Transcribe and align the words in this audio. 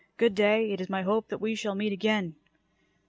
"Good 0.17 0.33
day. 0.33 0.71
It 0.71 0.81
is 0.81 0.89
my 0.89 1.03
hope 1.03 1.27
that 1.27 1.37
we 1.37 1.53
shall 1.53 1.75
meet 1.75 1.93
again." 1.93 2.33